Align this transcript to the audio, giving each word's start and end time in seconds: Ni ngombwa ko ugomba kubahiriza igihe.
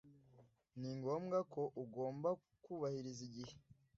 Ni 0.79 0.89
ngombwa 0.97 1.37
ko 1.53 1.61
ugomba 1.83 2.29
kubahiriza 2.63 3.21
igihe. 3.29 3.53